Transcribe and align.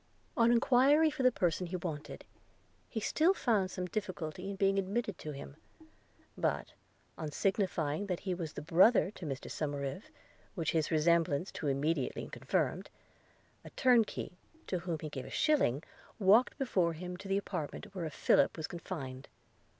On 0.35 0.51
enquiry 0.51 1.11
for 1.11 1.21
the 1.21 1.31
person 1.31 1.67
he 1.67 1.75
wanted, 1.75 2.25
he 2.89 2.99
still 2.99 3.35
found 3.35 3.69
some 3.69 3.85
difficulty 3.85 4.49
in 4.49 4.55
being 4.55 4.79
admitted 4.79 5.19
to 5.19 5.31
him: 5.31 5.57
but, 6.35 6.73
on 7.19 7.29
signifying 7.29 8.07
that 8.07 8.21
he 8.21 8.33
was 8.33 8.51
brother 8.53 9.11
to 9.11 9.27
Mr 9.27 9.47
Somerive, 9.47 10.05
which 10.55 10.71
his 10.71 10.89
resemblance 10.89 11.51
to 11.51 11.67
immediately 11.67 12.27
confirmed, 12.31 12.89
a 13.63 13.69
turnkey, 13.69 14.39
to 14.65 14.79
whom 14.79 14.97
he 15.01 15.07
gave 15.09 15.25
a 15.25 15.29
shilling, 15.29 15.83
walked 16.17 16.57
before 16.57 16.93
him 16.93 17.15
to 17.17 17.27
the 17.27 17.37
apartment 17.37 17.93
where 17.93 18.09
Philip 18.09 18.57
was 18.57 18.65
confined. 18.65 19.27